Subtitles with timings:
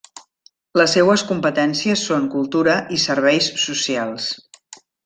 [0.81, 4.33] Les seues competències són Cultura i Serveis socials.